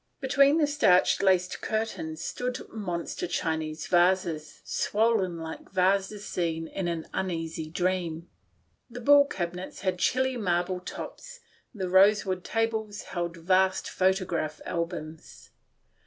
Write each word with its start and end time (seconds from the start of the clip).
Between 0.19 0.57
the 0.57 0.65
starched 0.65 1.21
lace 1.21 1.55
curtains 1.55 2.23
stood 2.23 2.67
monster 2.73 3.27
Chinese 3.27 3.85
vases, 3.85 4.59
swollen 4.65 5.37
like 5.37 5.69
vases 5.69 6.25
seen 6.25 6.67
in 6.67 6.87
an 6.87 7.05
uneasy 7.13 7.69
dream. 7.69 8.27
The 8.89 8.99
buhl 8.99 9.25
cabinets 9.27 9.81
had 9.81 9.99
chilly 9.99 10.37
marble 10.37 10.79
tops; 10.79 11.39
the 11.71 11.87
rosewood 11.87 12.43
tables 12.43 13.03
held 13.03 13.37
vast 13.37 13.87
photo 13.87 14.25
graph 14.25 14.59
albums. 14.65 15.51